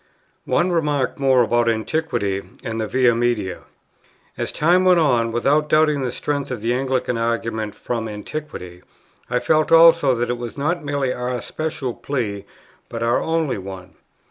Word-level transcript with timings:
One 0.47 0.71
remark 0.71 1.19
more 1.19 1.43
about 1.43 1.69
Antiquity 1.69 2.41
and 2.63 2.81
the 2.81 2.87
Via 2.87 3.13
Media. 3.13 3.65
As 4.35 4.51
time 4.51 4.83
went 4.83 4.99
on, 4.99 5.31
without 5.31 5.69
doubting 5.69 6.01
the 6.01 6.11
strength 6.11 6.49
of 6.49 6.61
the 6.61 6.73
Anglican 6.73 7.19
argument 7.19 7.75
from 7.75 8.09
Antiquity, 8.09 8.81
I 9.29 9.37
felt 9.37 9.71
also 9.71 10.15
that 10.15 10.31
it 10.31 10.39
was 10.39 10.57
not 10.57 10.83
merely 10.83 11.13
our 11.13 11.39
special 11.39 11.93
plea, 11.93 12.45
but 12.89 13.03
our 13.03 13.21
only 13.21 13.59
one. 13.59 13.93